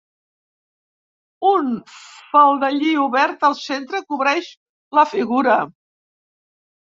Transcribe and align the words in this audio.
Un 1.49 1.67
faldellí 2.31 2.89
obert 3.03 3.45
al 3.49 3.57
centre 3.65 4.01
cobreix 4.13 4.49
la 4.99 5.03
figura. 5.11 5.59